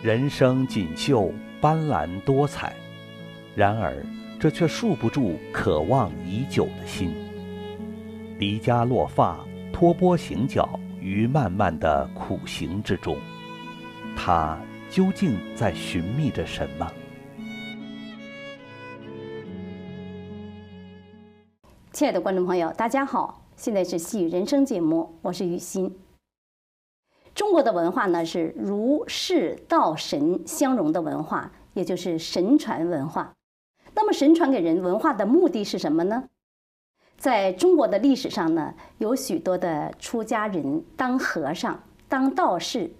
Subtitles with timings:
[0.00, 2.72] 人生锦绣，斑斓多彩。
[3.56, 4.00] 然而，
[4.38, 7.12] 这却束不住渴望已久的心。
[8.38, 13.16] 离家落发，托钵行脚于漫漫的苦行之中，
[14.16, 14.56] 他
[14.88, 16.88] 究竟在寻觅着什么？
[21.92, 25.92] 亲爱的观众朋友，大家好，现在是《细雨人生》节目，我是雨欣。
[27.38, 33.32] 中国的文化呢是儒释道神相融的文化，也就是神传文化。
[33.94, 36.24] 那么，神传给人文化的目的是什么呢？
[37.16, 42.90] 在中国的历史上呢，有许多的出家人当和尚、当道士，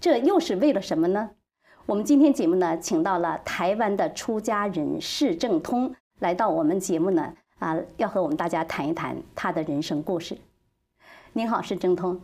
[0.00, 1.30] 这又是为了什么呢？
[1.86, 7.32] 我们今天节目呢，请到了台湾的出家人释正通来到我们节目呢。
[7.60, 10.36] 啊，要和我们大家谈一谈他的人生故事。
[11.32, 12.20] 您好，释正通。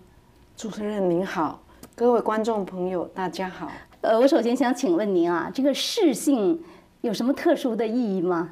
[0.60, 1.58] 主持人您好，
[1.94, 3.72] 各位观众朋友大家好。
[4.02, 6.62] 呃，我首先想请问您啊，这个释姓
[7.00, 8.50] 有什么特殊的意义吗？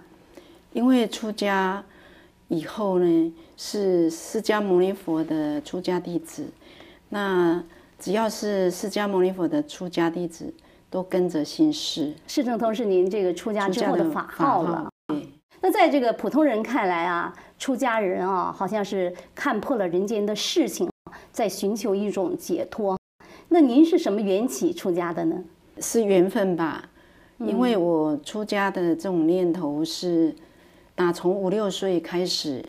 [0.73, 1.85] 因为出家
[2.49, 6.47] 以后呢，是释迦牟尼佛的出家弟子，
[7.11, 7.63] 那
[7.99, 10.51] 只要是释迦牟尼佛的出家弟子，
[10.89, 12.15] 都跟着姓释。
[12.27, 14.91] 释正通是您这个出家之后的法号了。
[15.61, 20.89] 那在这个普通人看来啊，出家人啊，好像是看破了人间的事情，
[21.39, 22.99] 在寻求一种解脱。
[23.51, 25.45] 那您是什么缘起出家的呢？
[25.79, 26.91] 是缘分吧，
[27.39, 30.35] 因为我出家的这种念头是
[30.97, 32.65] 打从五六岁开始，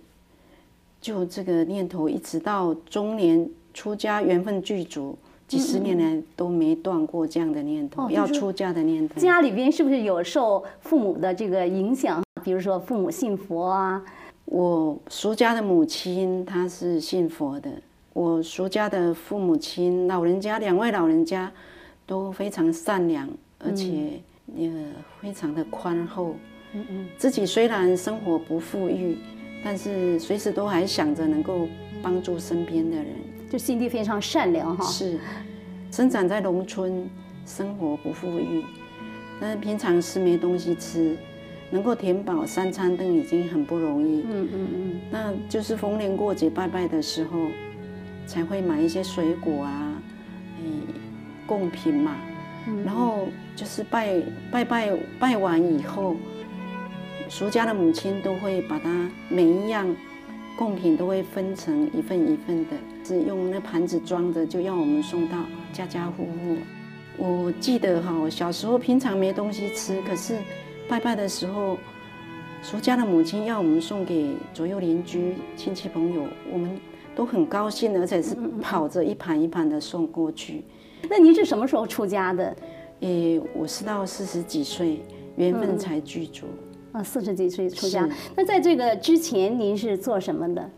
[1.02, 9.20] 就这个念头一直到中年出家，缘分具足，几十年来都没断过这样的念头，要出家的念头。
[9.20, 12.22] 家里边是不是有受父母的这个影响？
[12.44, 14.06] 比如说父母信佛啊，
[14.46, 17.72] 我叔家的母亲她是信佛的，
[18.14, 21.52] 我叔家的父母亲老人家两位老人家
[22.06, 23.30] 都非常善良，
[23.60, 24.20] 而且
[24.56, 24.72] 也
[25.22, 26.36] 非常的宽厚。
[26.74, 29.18] 嗯嗯，自己虽然生活不富裕，
[29.64, 31.68] 但是随时都还想着能够
[32.02, 33.08] 帮助身边的人，
[33.50, 34.86] 就心地非常善良哈。
[34.86, 35.18] 是，
[35.92, 37.10] 生长在农村，
[37.46, 38.64] 生活不富裕，
[39.40, 41.16] 但是平常是没东西吃。
[41.72, 44.22] 能够填饱三餐都已经很不容易。
[44.28, 45.02] 嗯嗯嗯。
[45.12, 47.46] 那就是逢年过节拜拜的时候，
[48.30, 49.94] 才会买一些水果啊，
[50.64, 50.84] 嗯，
[51.48, 52.16] 贡品嘛。
[52.68, 52.84] 嗯。
[52.86, 56.16] 然后就是拜拜拜拜完以后，
[57.28, 59.88] 俗家的母亲都会把它每一样
[60.56, 65.38] 贡品都会分成一份一份的，是用那盘子装着，就要我们送到
[65.74, 66.58] 家家户户。
[67.18, 70.38] 我记得哈，我小时候平常没东西吃，可是。
[70.88, 71.78] 拜拜的时候，
[72.64, 76.68] 俗家的母亲要我们送给左右邻居、亲戚朋友，我们
[77.16, 80.64] 都很高兴，而且是跑着一盘一盘的送过去。
[81.10, 82.56] 那您是什么时候出家的？
[83.02, 85.02] 诶，我是到四十几岁，
[85.36, 86.46] 缘分才具足。
[86.92, 88.10] 啊，四十几岁出家。
[88.36, 90.70] 那在这个之前，您是做什么的？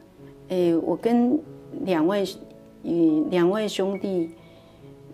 [0.50, 1.40] 诶，我跟
[1.86, 2.26] 两位
[2.84, 4.32] 与两位兄弟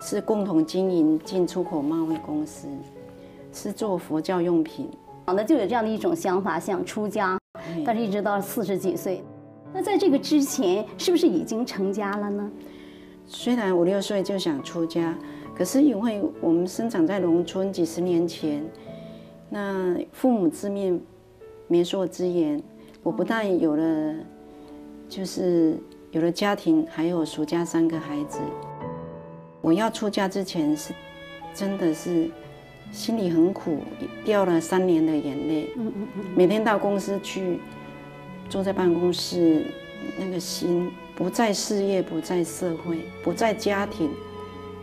[0.00, 2.68] 是共同经营进出口贸易公司。
[3.50, 4.86] 是做佛教用品，
[5.24, 7.36] 好的就有这样的一种想法，想出家，
[7.84, 9.24] 但是一直到四十几岁，
[9.72, 12.50] 那在这个之前是不是已经成家了呢？
[13.26, 15.16] 虽然五六岁就想出家，
[15.54, 18.64] 可是因为我们生长在农村，几十年前，
[19.50, 21.02] 那父母之命，
[21.66, 22.62] 媒妁之言，
[23.02, 24.14] 我不但有了，
[25.08, 25.76] 就是
[26.10, 28.40] 有了家庭，还有属家三个孩子。
[29.60, 30.92] 我要出家之前是，
[31.54, 32.30] 真的是。
[32.90, 33.80] 心里很苦，
[34.24, 35.68] 掉了三年的眼泪。
[36.34, 37.58] 每天到公司去，
[38.48, 39.64] 坐在办公室，
[40.18, 44.10] 那个心不在事业，不在社会，不在家庭，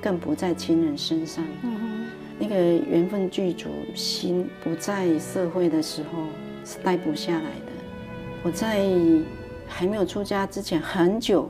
[0.01, 1.43] 更不在亲人身上。
[1.63, 2.05] 嗯哼。
[2.37, 6.23] 那个缘分具足，心不在社会的时候
[6.65, 7.71] 是待不下来的。
[8.43, 8.85] 我在
[9.67, 11.49] 还没有出家之前很久，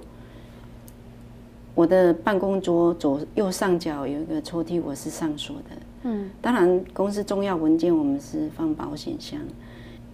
[1.74, 5.64] 我的办公桌左右上角有一个抽屉，我是上锁的。
[6.04, 9.40] 嗯，当然，公司重要文件我们是放保险箱。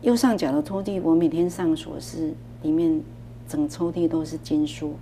[0.01, 2.33] 右上角的抽屉，我每天上锁是
[2.63, 2.99] 里面
[3.47, 4.95] 整抽屉都是经书。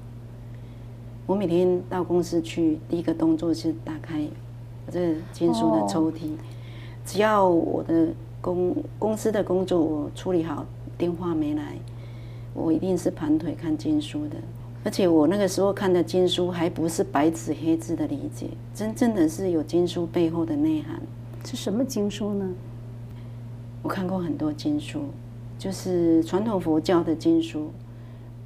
[1.26, 4.20] 我每天到公司去，第一个动作是打开
[4.86, 6.32] 我这经书的抽屉。
[7.06, 8.10] 只要我的
[8.42, 10.66] 公公司的工作我处理好，
[10.98, 11.78] 电话没来，
[12.54, 14.36] 我一定是盘腿看经书的。
[14.84, 21.02] 而且我那个时候看的经书还不是白纸黑字的理解，真正的是有经书背后的内涵。
[21.46, 22.54] 是什么经书呢？
[23.82, 25.06] 我看过很多经书，
[25.58, 27.72] 就是传统佛教的经书，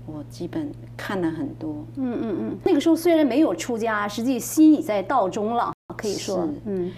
[0.06, 1.85] 我基本看了很多。
[1.95, 2.57] 嗯嗯嗯。
[2.63, 5.74] 那个时候虽然没有出家，实际心已在道中了。
[5.95, 6.91] 可以说，嗯，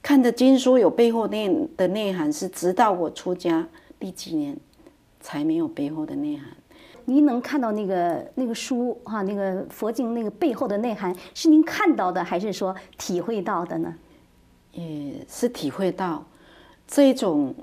[0.00, 3.66] 看的经书有背后内的内涵，是直到我出家
[3.98, 4.56] 第几年
[5.20, 6.48] 才没有背后的内涵。
[7.04, 13.94] 您能看到那个那个书哈，那个佛经那个背后的内涵，是您看到的，还是说体会到的呢？
[14.72, 16.24] 也是体会到
[16.90, 17.54] 这种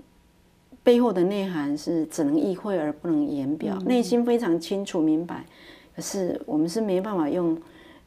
[0.81, 5.45] 背后的内涵是只能意会而不能言表，内心非常清楚明白，
[5.93, 7.57] 可是我们是没办法用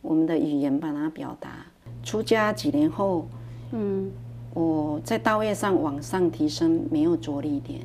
[0.01, 1.51] 我们的语言把它表达。
[2.03, 3.29] 出家几年后，
[3.73, 4.11] 嗯，
[4.55, 7.81] 我在道业上往上提升没有着力点。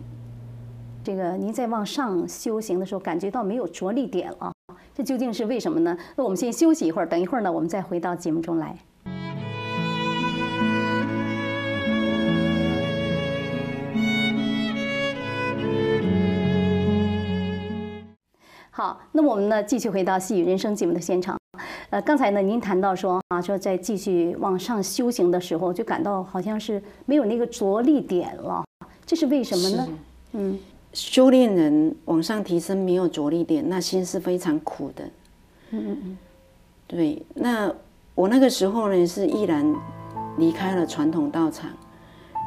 [1.04, 4.54] 这个您在往上修行的时候，感觉到没有着力点了，
[4.94, 5.98] 这究竟是为什么呢？
[6.16, 8.78] 那我们先休息一会儿，等一会儿呢，我们再回到节目中来。
[18.78, 21.38] 好，那么我们呢，继续回到《细雨人生》节目的现场。
[21.92, 28.66] 呃，刚才呢，您谈到说啊，说在继续往上修行的时候，就感到好像是没有那个着力点了，
[29.06, 29.88] 这是为什么呢？
[30.34, 30.60] 嗯。
[30.92, 35.06] 修炼人往上提升没有着力点，那心是非常苦的。
[35.70, 36.18] 嗯嗯嗯，
[36.86, 37.26] 对。
[37.34, 37.74] 那
[38.14, 39.74] 我那个时候呢，是毅然
[40.38, 41.70] 离开了传统道场，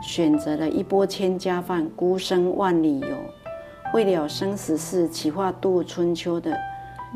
[0.02, 3.16] 选择了一波千家饭，孤身万里游，
[3.94, 6.56] 为了生死事，企划度春秋的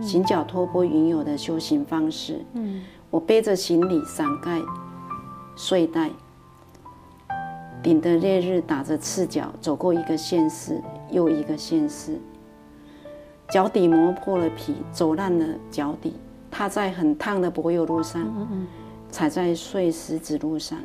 [0.00, 2.44] 行脚托钵云游的修行方式。
[2.54, 4.60] 嗯，我背着行李，伞盖、
[5.56, 6.10] 睡袋。
[7.82, 10.80] 顶着烈日，打着赤脚，走过一个县市
[11.10, 12.16] 又一个县市，
[13.50, 16.14] 脚底磨破了皮，走烂了脚底，
[16.48, 18.24] 踏在很烫的柏油路上，
[19.10, 20.78] 踩在碎石子路上，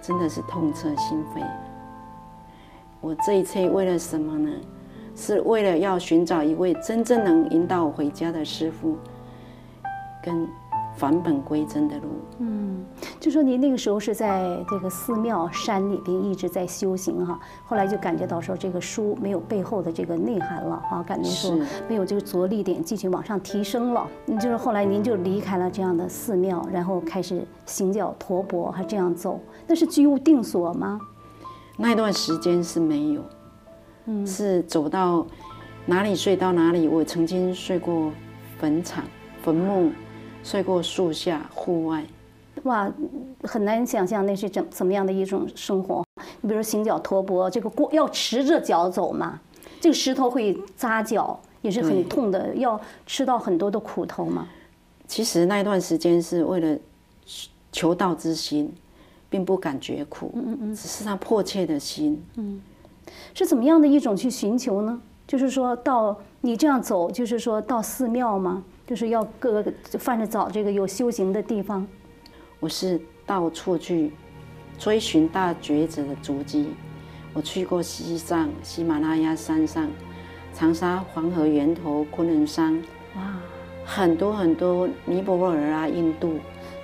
[0.00, 1.46] 真的是痛彻心扉。
[3.02, 4.50] 我这一切为了什么呢？
[5.14, 8.96] 是为了要寻找一位真正能引导我回家的师傅，
[10.22, 10.48] 跟。
[10.94, 12.02] 返本归真的路，
[12.38, 12.84] 嗯，
[13.18, 21.58] 就说您那个时候是在这个寺庙山里边一直在修行哈，后来就感觉到说这个书没有背后的这个内涵了啊，感觉说
[21.88, 24.06] 没有这个着力点继续往上提升了。
[24.26, 31.00] 你就是后来您就离开了这样的寺庙，然后开始行脚驮钵，还这样走，那是居无定所吗？
[31.78, 33.22] 那段时间是没有，
[34.06, 35.26] 嗯，是走到
[35.86, 36.88] 哪里睡到哪里。
[36.88, 38.12] 我曾经睡过
[38.58, 39.04] 坟场、
[39.42, 39.90] 坟墓。
[40.44, 42.04] 睡过树下，户外，
[42.64, 42.92] 哇，
[43.44, 46.04] 很难想象那是怎怎么样的一种生活。
[46.40, 49.40] 你比如行脚驮钵，这个过要持着脚走嘛，
[49.80, 54.48] 这个石头会扎脚，也是很痛的，要吃到很多的苦头嘛。
[55.06, 56.76] 其实那一段时间是为了
[57.70, 58.74] 求道之心，
[59.30, 62.20] 并不感觉苦，嗯嗯嗯，只是他迫切的心。
[62.34, 62.60] 嗯，
[63.34, 65.00] 是怎么样的一种去寻求呢？
[65.26, 68.62] 就是说到你这样走，就是说到寺庙吗？
[68.86, 71.86] 就是要各个犯着找这个有修行的地方。
[72.60, 74.12] 我是到处去
[74.78, 76.68] 追寻大觉者的足迹。
[77.32, 79.88] 我去过西藏、喜马拉雅山上、
[80.52, 82.74] 长沙黄河源头、昆仑山，
[83.16, 83.34] 哇，
[83.86, 86.34] 很多很多尼泊尔啊、印度，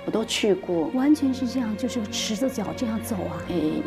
[0.05, 0.87] 我都去过。
[0.95, 3.37] 完全是这样，就是赤着脚这样走啊。
[3.49, 3.83] 诶，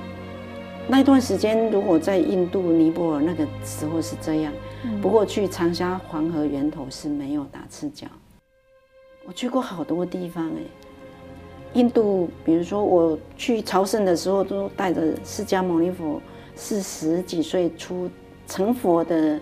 [0.88, 4.52] 那段时间如果在印度、尼泊尔那个时候是这样。
[5.00, 8.06] 不过去长沙黄河源头是没有打赤脚。
[9.24, 10.60] 我去过好多地方哎，
[11.74, 16.20] 印度，比如说我去朝圣的时候，都带着释迦牟尼佛
[16.56, 18.10] 四十几岁出
[18.48, 19.38] 成佛的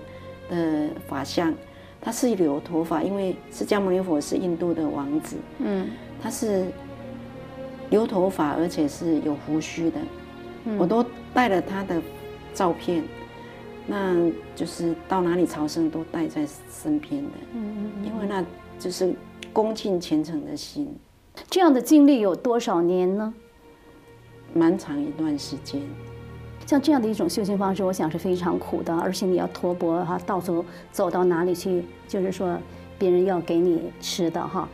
[0.50, 1.54] 的法相，
[2.02, 5.88] 他是留头发，因为释迦牟尼佛是印度的王子，嗯，
[6.22, 6.66] 他是
[7.88, 9.98] 留头发，而且是有胡须的，
[10.78, 12.00] 我都带了他的
[12.54, 13.02] 照片。
[13.86, 14.14] 那
[14.54, 18.44] 就是到哪里朝圣都带在身边的，嗯嗯，因为那
[18.78, 19.12] 就是
[19.52, 20.94] 恭敬虔诚的心。
[21.48, 23.34] 这样的经历有多少年呢？
[24.54, 25.80] 蛮长一段时间。
[26.66, 32.56] 像这样的一种修行方式，我想是非常苦的，而且你要托钵哈，到处走到哪里去，就是说
[32.96, 34.68] 别人要给你吃的哈。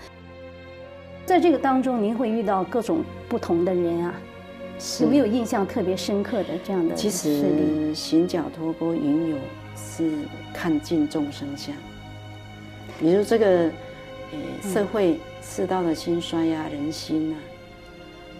[1.24, 4.14] 在这个当中，您会遇到各种不同的人啊。
[5.00, 6.94] 有没有印象特别深刻的这样的？
[6.94, 9.36] 其实行脚托钵云游
[9.74, 10.10] 是
[10.52, 11.74] 看尽众生相，
[12.98, 13.46] 比如这个
[14.32, 17.36] 呃社会世道的兴衰呀、人心呐，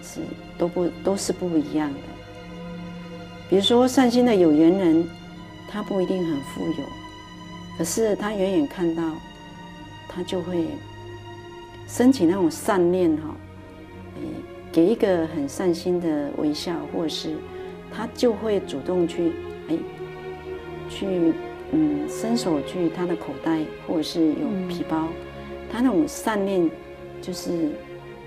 [0.02, 0.20] 是
[0.58, 1.98] 都不都是不一样的。
[3.48, 5.08] 比如说善心的有缘人，
[5.70, 6.86] 他不一定很富有，
[7.78, 9.02] 可是他远远看到，
[10.08, 10.66] 他就会
[11.86, 13.34] 升起那种善念哈，
[14.76, 17.34] 给一个很善心的微笑，或者是
[17.90, 19.32] 他就会主动去
[19.70, 19.78] 哎，
[20.90, 21.32] 去
[21.72, 25.08] 嗯伸手去他的口袋，或者是有皮包，
[25.72, 26.70] 他那种善念
[27.22, 27.70] 就是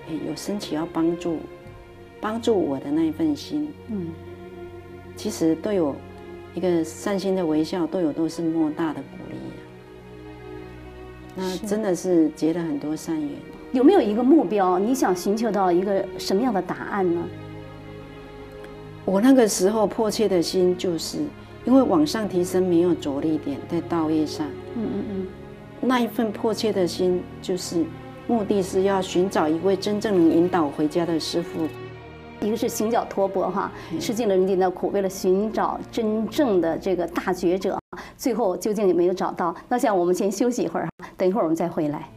[0.07, 1.37] 哎有升起要帮助
[2.19, 4.07] 帮助我的那一份心，嗯，
[5.15, 5.95] 其实都有
[6.55, 9.35] 一个善心的微笑，对我都是莫大的鼓励。
[11.35, 13.29] 那真的是结了很多善缘。
[13.71, 14.79] 有没有一个目标？
[14.79, 17.21] 你想寻求到一个什么样的答案呢？
[19.05, 21.19] 我那个时候迫切的心，就是
[21.65, 24.47] 因为往上提升没有着力点在道业上。
[24.75, 25.27] 嗯嗯嗯。
[25.81, 27.85] 那一份迫切的心，就是
[28.27, 31.67] 目的是要寻找一位真正能引导回家的师傅。
[32.41, 37.79] 一个是行脚托钵哈，吃尽了人间的苦，为了寻找真正的这个大觉者，
[38.17, 39.55] 最后究竟有没有找到。
[39.67, 42.09] 那像我们先休息一会儿，等一会儿我们再回来。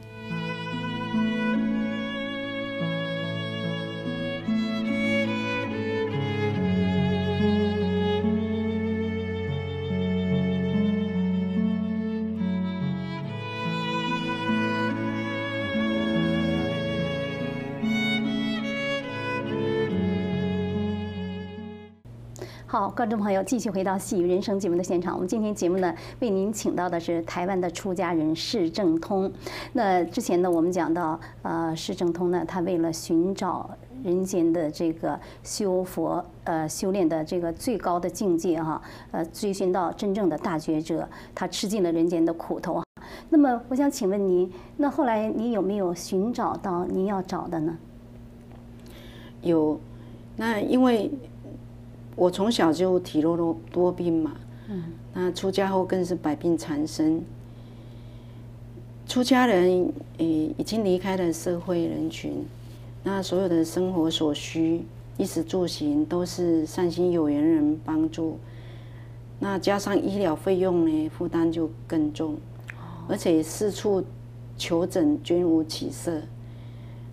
[22.72, 25.12] 好，观众朋友，继续回到《细雨人生》节目的现场。
[25.12, 29.30] 我们今天节目呢，为您请到的是台湾的出家人释正通。
[29.74, 33.68] 那之前呢，我们讲到，呃，释正通呢，他为了寻找
[34.02, 42.82] 人间的这个修佛、呃修炼的这个最高的境界哈，呃，追寻到真正的大觉者，他吃尽了人间的苦头。
[43.28, 47.76] 那么，我想请问您，那后来您有没有寻找到您要找的呢？
[49.42, 49.78] 有，
[50.36, 51.10] 那因为。
[52.14, 54.36] 我从小就体弱多多病嘛，
[54.68, 57.22] 嗯，那出家后更是百病缠身。
[59.06, 62.44] 出家人诶已经离开了社会人群，
[63.02, 64.84] 那所有的生活所需、
[65.16, 68.38] 衣食住行都是善心有缘人帮助，
[69.38, 72.36] 那加上医疗费用呢，负担就更重，
[73.08, 74.04] 而且四处
[74.56, 76.20] 求诊均无起色，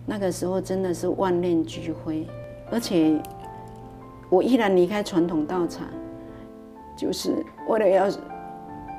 [0.06, 2.27] 那个时候真的是万念俱灰，
[2.70, 3.18] 而且。
[4.29, 5.88] 我依然离开传统道场，
[6.95, 8.07] 就是为了要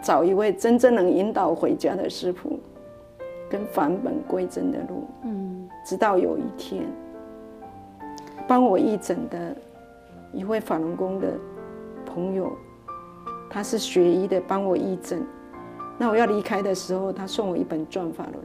[0.02, 2.58] 找一位真正能引导回家的师傅，
[3.48, 5.04] 跟返本归真的路。
[5.22, 6.84] 嗯，直到有一天，
[8.48, 9.56] 帮我义诊的
[10.32, 11.28] 一位法轮功的
[12.04, 12.50] 朋友，
[13.48, 15.24] 他是学医的，帮我义诊。
[15.96, 18.36] 那我要离开的时候，他送我一本《转法轮》。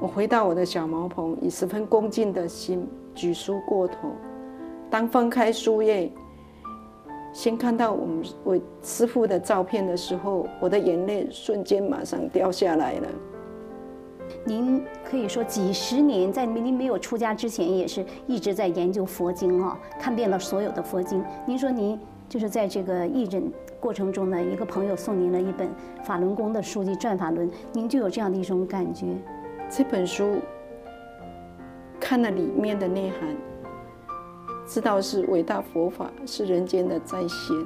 [0.00, 4.10] 我回到我的小茅棚，以十分恭敬的心举书过头。
[4.94, 6.08] 当翻开书页，
[7.32, 13.08] 先看到我们我师父的照片的时候，我的眼泪瞬间马上掉下来了。
[14.44, 21.24] 您可以说几十年在您没有出家之前，也是一直在研究佛经啊，看遍了所有的佛经。
[21.44, 21.98] 您说您
[22.28, 25.68] 就是在这个义诊过程中呢，一个朋友送您了一本
[26.04, 29.06] 法轮功的书籍《转法轮》，您就有这样的一种感觉。
[29.68, 30.36] 这本书
[31.98, 33.53] 看了里面的内涵。
[34.66, 37.56] 知道是伟大佛法是人间的再现，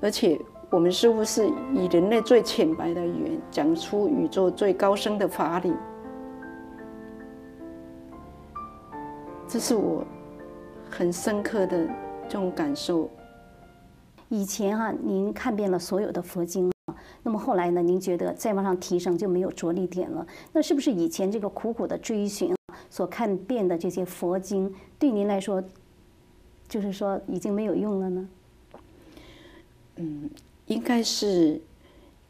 [0.00, 5.72] 而且我们似乎是以人类最浅白的语言讲出宇宙最高深的法理，
[9.46, 10.04] 这是我
[10.88, 11.86] 很深刻的
[12.28, 13.10] 这种感受。
[14.28, 16.70] 以前啊，您看遍了所有的佛经，
[17.22, 20.26] 那么后来呢，您觉得再往上提升就没有着力点了？
[20.52, 22.57] 那是不是以前这个苦苦的追寻？
[22.90, 25.62] 所看遍的这些佛经，对您来说，
[26.68, 28.28] 就是说已经没有用了呢？
[29.96, 30.30] 嗯，
[30.66, 31.60] 应该是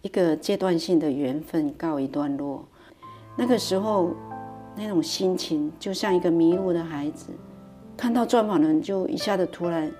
[0.03, 2.65] 一个阶段性的缘分告一段落。
[3.37, 4.15] 那个时候，
[4.77, 7.27] 那种心情就像一个迷路的孩子，
[7.97, 9.93] 看到转法轮就一下子突然，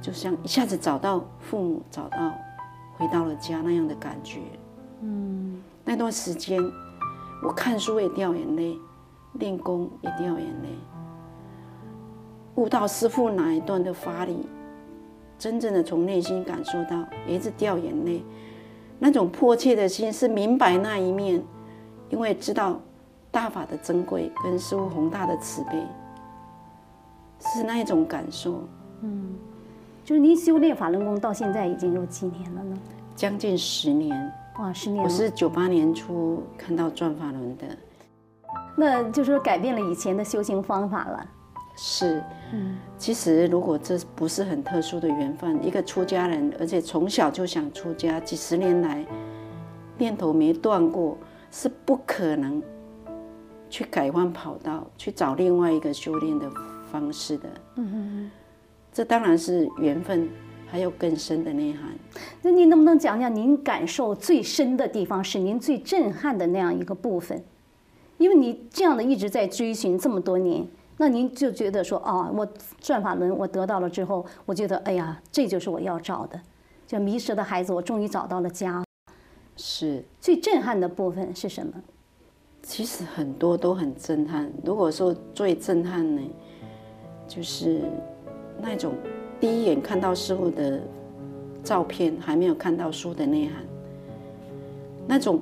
[0.00, 2.32] 就像一下子找到父母，找到
[2.96, 4.40] 回到了家那样的感觉。
[5.02, 6.62] 嗯，那段时间，
[7.42, 8.78] 我看书也掉眼泪。
[9.34, 10.68] 练功也掉眼泪，
[12.56, 14.46] 悟到师父哪一段的法理，
[15.38, 18.22] 真正的从内心感受到，也是掉眼泪。
[18.98, 21.42] 那种迫切的心是明白那一面，
[22.10, 22.78] 因为知道
[23.30, 25.82] 大法的珍贵跟师父宏大的慈悲，
[27.38, 28.62] 是那一种感受。
[29.00, 29.34] 嗯，
[30.04, 32.76] 就是您修炼法轮功到现在已经有几年了呢？
[33.16, 34.32] 将近十年。
[34.58, 35.02] 哇，十年！
[35.02, 37.64] 我是九八年初看到转法轮的。
[38.76, 41.26] 那就是改变了以前的修行方法了。
[41.76, 42.22] 是，
[42.52, 49.04] 嗯，其实如果这不是很特殊的缘分，一个出家人，而且从小就想出家，几十年来
[49.96, 51.16] 念头没断过，
[51.50, 52.62] 是不可能
[53.70, 56.50] 去改换跑道，去找另外一个修炼的
[56.90, 57.48] 方式的。
[57.76, 58.30] 嗯嗯
[58.92, 60.28] 这当然是缘分，
[60.66, 61.82] 还有更深的内涵。
[62.42, 67.42] 那您能不能讲讲您感受最深的地方，是您最震撼的那样一个部分？
[68.20, 70.62] 因为你这样的一直在追寻这么多年，
[70.98, 72.46] 那您就觉得说，啊，我
[72.78, 76.38] 转法轮我得到了之后，我觉得，哎呀，这就是我要找的，
[76.86, 78.84] 就迷失的孩子，我终于找到了家。
[79.56, 81.72] 是最震撼的部分是什么？
[82.62, 84.52] 其实很多都很震撼。
[84.62, 86.20] 如果说最震撼呢，
[87.26, 87.80] 就是
[88.60, 88.92] 那种
[89.40, 90.78] 第一眼看到师傅的
[91.64, 93.64] 照片，还没有看到书的内涵，
[95.06, 95.40] 那种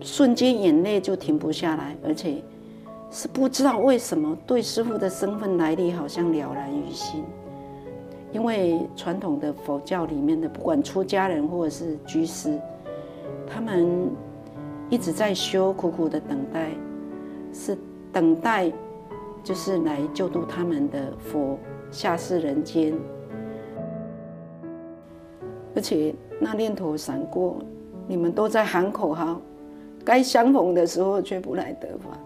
[0.00, 2.42] 瞬间眼泪就停不下来，而且
[3.10, 7.24] 是不知道为什么对师傅的身份来历好像了然于心。
[8.30, 12.58] 因为传统的佛教里面的，不管出家人或者是居士。
[13.46, 14.10] 他们
[14.90, 16.68] 一直在修，苦苦的等待，
[17.52, 17.78] 是
[18.12, 18.70] 等待，
[19.42, 21.58] 就是来救度他们的佛
[21.90, 22.92] 下世人间。
[25.74, 27.56] 而且那念头闪过，
[28.06, 29.40] 你们都在喊口号，
[30.08, 32.16] 该相逢的时候却不来得法。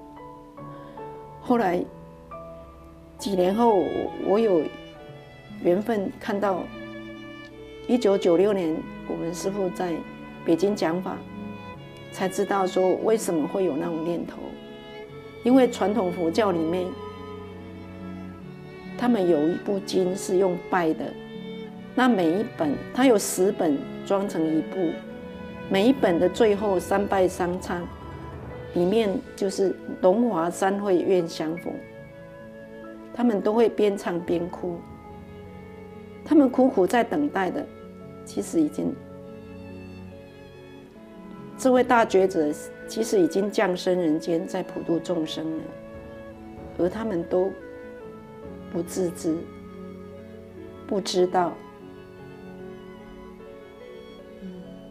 [1.40, 1.84] 后来
[3.18, 3.82] 几年后，
[4.24, 4.62] 我有
[5.64, 6.60] 缘分看到
[7.88, 8.76] 一九九六年，
[9.08, 9.92] 我们师父在。
[10.44, 11.16] 北京讲法，
[12.10, 14.38] 才知道说为什么会有那种念头，
[15.44, 16.84] 因为传统佛教里面，
[18.98, 21.04] 他们有一部经是用拜的，
[21.94, 24.90] 那每一本它有十本装成一部，
[25.72, 27.80] 每一本的最后三拜三唱，
[28.74, 31.72] 里面就是龙华三会愿相逢，
[33.14, 34.78] 他们都会边唱边哭，
[36.26, 37.64] 他们苦苦在等待的，
[38.22, 38.94] 其实已经。
[41.56, 42.52] 这位大觉者
[42.86, 45.64] 其实已经降生人间，在普度众生了，
[46.76, 47.50] 而他们都
[48.70, 49.38] 不自知、
[50.86, 51.54] 不知道。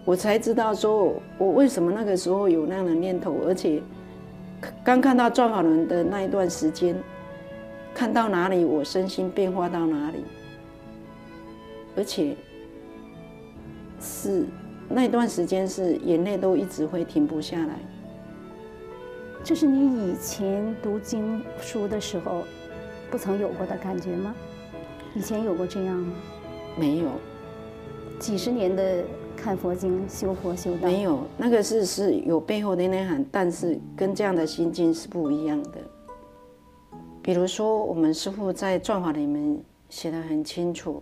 [0.03, 3.81] 我才知道，说我为什么那个时候有那样的念头，而且
[4.83, 6.95] 刚看到转法轮的那一段时间，
[7.93, 10.23] 看到哪里，我身心变化到哪里，
[11.95, 12.35] 而且
[13.99, 14.45] 是。
[14.93, 17.79] 那段时间是眼泪都一直会停不下来。
[19.41, 22.43] 这是你以前读经书的时候
[23.09, 24.35] 不曾有过的感觉吗？
[25.15, 26.13] 以前有过这样吗？
[26.77, 27.05] 没有。
[28.19, 29.01] 几十年的
[29.41, 30.87] 看佛经、修佛修道。
[30.87, 35.79] 没有，那个是是有背后的内涵，但是跟这样的心境是不一样的。
[37.21, 41.01] 比如说，我们师傅在《传法》里面写的很清楚，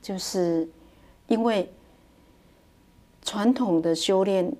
[0.00, 0.68] 就是
[1.28, 1.70] 因为。
[3.22, 4.50] 传统的修炼，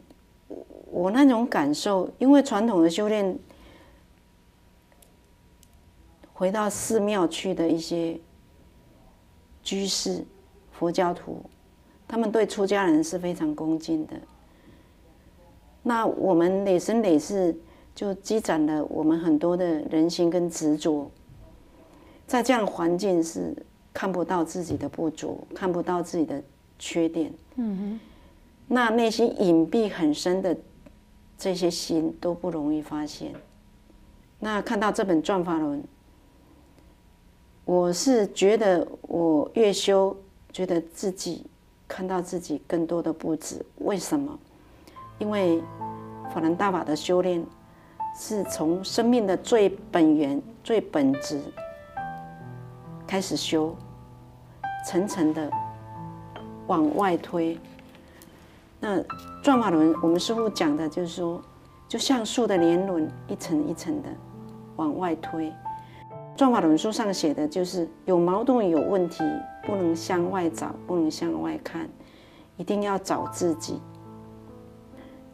[0.90, 3.36] 我那种感受，因为传统的修炼，
[6.34, 8.20] 回到寺庙去的一些
[9.62, 10.22] 居士、
[10.70, 11.42] 佛教徒，
[12.10, 14.14] 他们对出家人是非常恭敬的。
[15.80, 17.56] 那我们累生累世
[17.94, 21.08] 就积攒了我们很多的人心跟执着，
[22.26, 23.54] 在这样环境是
[23.94, 26.42] 看不到自己的不足，看不到自己的
[26.80, 27.32] 缺点。
[27.54, 28.00] 嗯哼。
[28.66, 30.56] 那内心隐蔽很深的
[31.38, 33.32] 这些心都不容易发现。
[34.40, 35.80] 那看到这本《转法轮》，
[37.64, 40.16] 我是觉得我越修，
[40.52, 41.46] 觉得自己
[41.90, 43.60] 看到自己更多的不止。
[43.78, 44.38] 为什么？
[45.18, 45.60] 因为
[46.32, 47.44] 法轮大法的修炼
[48.16, 51.40] 是从生命的最本源、最本质
[53.08, 53.74] 开始修，
[54.86, 55.50] 层层的
[56.68, 57.58] 往外推。
[58.78, 59.02] 那
[59.42, 61.42] 转法轮，我们师傅讲的就是说，
[61.88, 64.08] 就像树的年轮，一层一层的
[64.76, 65.52] 往外推。
[66.36, 69.22] 转法轮书上写的就是，有矛盾、有问题，
[69.66, 71.88] 不能向外找，不能向外看，
[72.56, 73.80] 一定要找自己。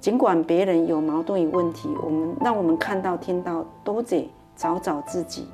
[0.00, 5.46] 尽管别人有矛盾、有问题，我们让我们看到、听到，都得找找自己，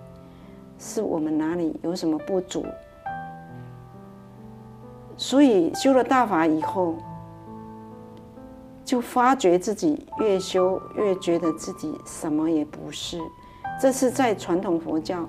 [0.78, 2.64] 是我们哪里有什么不足。
[5.16, 6.94] 所以修了大法以后。
[8.85, 13.18] 就发觉自己越修越觉得自己什么也不是，
[13.83, 15.29] 这是在传统佛教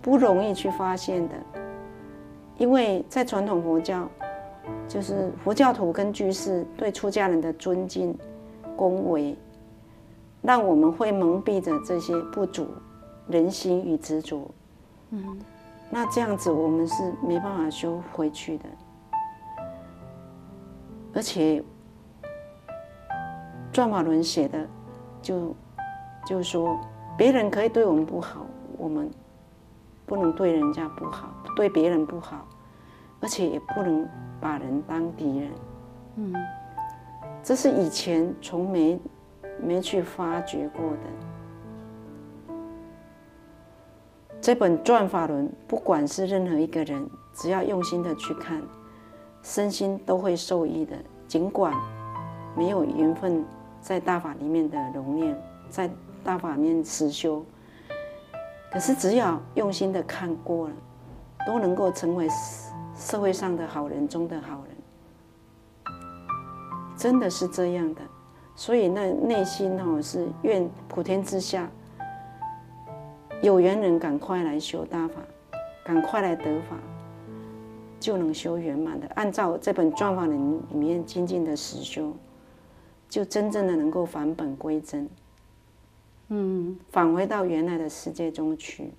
[0.00, 1.34] 不容易去发现的，
[2.56, 4.08] 因为在传统佛教，
[4.88, 8.16] 就是佛教徒跟居士对出家人的尊敬、
[8.74, 9.36] 恭维，
[10.40, 12.66] 让我们会蒙蔽着这些不足、
[13.28, 14.50] 人心与执着。
[15.10, 15.38] 嗯，
[15.90, 18.64] 那这样子我们是没办法修回去的，
[21.12, 21.62] 而且。
[23.70, 24.66] 转法轮写的，
[25.20, 25.54] 就
[26.26, 26.80] 就说，
[27.16, 28.44] 别人可以对我们不好，
[28.76, 29.10] 我们
[30.04, 32.46] 不能对人家不好，对别人不好，
[33.20, 34.06] 而且也不能
[34.38, 35.50] 把人当敌人。
[36.16, 36.34] 嗯，
[37.42, 39.00] 这是以前从没
[39.58, 40.98] 没去发掘过的。
[44.38, 48.62] 这本转法轮，不管是任何一个人，只要用心的去看，
[49.42, 50.94] 身心都会受益的。
[51.26, 51.72] 尽管
[52.54, 53.42] 没有缘分，
[53.80, 55.34] 在大法里面的容量，
[55.70, 55.90] 在。
[56.26, 57.44] 大法面实修，
[58.72, 60.74] 可是只要用心的看过了，
[61.46, 62.28] 都能够成为
[62.96, 65.94] 社会上的好人中的好人。
[66.96, 68.00] 真的是这样的，
[68.56, 71.70] 所以那内心哦是愿普天之下。
[73.40, 75.14] 有缘人赶快来修大法，
[75.84, 76.76] 赶快来得法，
[78.00, 79.06] 就能修圆满的。
[79.14, 80.36] 按照这本《转法轮》
[80.72, 82.12] 里面精进的实修，
[83.08, 85.08] 就真正的能够返本归真，
[86.28, 88.92] 嗯，返回到原来的世界中去。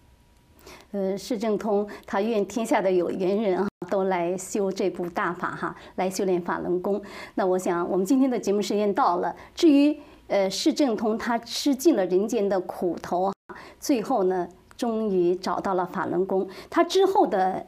[0.91, 7.01] 呃，释正通他愿天下的有缘人啊，都来修这部大法哈，来修炼法轮功。
[7.35, 9.35] 那我想，我们今天的节目时间到了。
[9.55, 13.31] 至于呃，释正通他吃尽了人间的苦头。
[13.79, 16.47] 最后呢，终于找到了法轮功。
[16.69, 17.65] 他之后的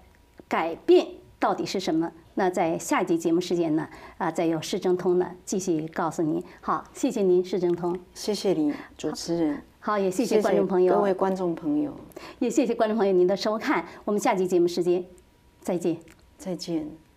[0.47, 1.07] 改变
[1.39, 2.11] 到底是什么？
[2.39, 3.85] 那在下一集节目时间呢，
[4.17, 6.41] 啊，再由市政通呢继续告诉您。
[6.61, 7.93] 好，谢谢您，市政通。
[8.13, 9.61] 谢谢您，主持人。
[9.81, 10.95] 好，也谢谢观众朋友。
[10.95, 11.93] 各位观众朋友，
[12.39, 13.85] 也谢谢观众朋友您的收看。
[14.05, 15.03] 我们下集节目时间
[15.59, 15.97] 再见。
[16.37, 17.08] 再见。